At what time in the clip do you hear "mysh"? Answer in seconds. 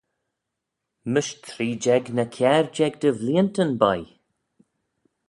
1.11-1.33